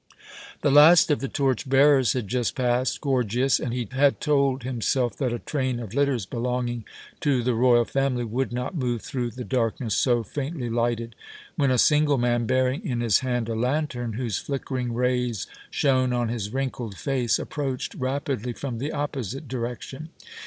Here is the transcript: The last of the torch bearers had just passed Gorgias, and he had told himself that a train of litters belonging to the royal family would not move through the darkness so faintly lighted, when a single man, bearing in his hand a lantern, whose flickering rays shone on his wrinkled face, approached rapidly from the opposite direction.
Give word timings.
The 0.61 0.71
last 0.71 1.11
of 1.11 1.19
the 1.19 1.27
torch 1.27 1.69
bearers 1.69 2.13
had 2.13 2.27
just 2.27 2.55
passed 2.55 2.99
Gorgias, 3.01 3.59
and 3.59 3.71
he 3.71 3.87
had 3.91 4.19
told 4.19 4.63
himself 4.63 5.15
that 5.17 5.31
a 5.31 5.37
train 5.37 5.79
of 5.79 5.93
litters 5.93 6.25
belonging 6.25 6.85
to 7.19 7.43
the 7.43 7.53
royal 7.53 7.85
family 7.85 8.23
would 8.23 8.51
not 8.51 8.73
move 8.73 9.03
through 9.03 9.29
the 9.29 9.43
darkness 9.43 9.93
so 9.93 10.23
faintly 10.23 10.71
lighted, 10.71 11.13
when 11.55 11.69
a 11.69 11.77
single 11.77 12.17
man, 12.17 12.47
bearing 12.47 12.83
in 12.83 13.01
his 13.01 13.19
hand 13.19 13.47
a 13.47 13.53
lantern, 13.53 14.13
whose 14.13 14.39
flickering 14.39 14.91
rays 14.95 15.45
shone 15.69 16.13
on 16.13 16.29
his 16.29 16.49
wrinkled 16.51 16.97
face, 16.97 17.37
approached 17.37 17.93
rapidly 17.93 18.53
from 18.53 18.79
the 18.79 18.91
opposite 18.91 19.47
direction. 19.47 20.09